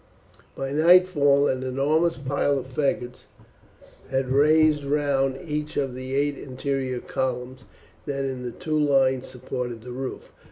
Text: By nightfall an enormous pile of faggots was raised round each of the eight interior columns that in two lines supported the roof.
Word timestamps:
By 0.55 0.71
nightfall 0.71 1.47
an 1.47 1.61
enormous 1.61 2.17
pile 2.17 2.57
of 2.57 2.65
faggots 2.73 3.27
was 4.11 4.25
raised 4.25 4.83
round 4.83 5.37
each 5.45 5.77
of 5.77 5.93
the 5.93 6.15
eight 6.15 6.39
interior 6.39 6.97
columns 6.99 7.65
that 8.07 8.25
in 8.25 8.51
two 8.57 8.79
lines 8.79 9.27
supported 9.27 9.83
the 9.83 9.91
roof. 9.91 10.31